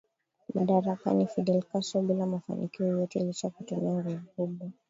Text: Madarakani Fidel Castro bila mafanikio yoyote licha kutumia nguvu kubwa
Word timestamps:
Madarakani 0.53 1.27
Fidel 1.27 1.63
Castro 1.65 2.01
bila 2.01 2.25
mafanikio 2.25 2.87
yoyote 2.87 3.19
licha 3.23 3.49
kutumia 3.49 3.93
nguvu 3.93 4.21
kubwa 4.35 4.69